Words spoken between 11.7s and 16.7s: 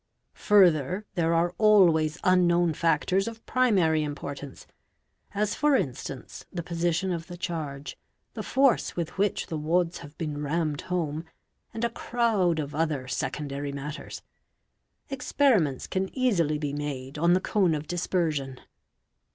and a crowd of other secondary matters. Experiments can easily